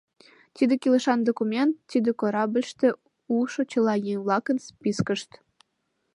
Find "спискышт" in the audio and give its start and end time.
4.69-5.29